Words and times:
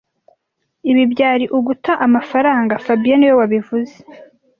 Ibi 0.91 1.03
byari 1.13 1.45
uguta 1.57 1.93
amafaranga 2.05 2.81
fabien 2.85 3.17
niwe 3.19 3.33
wabivuze 3.39 3.95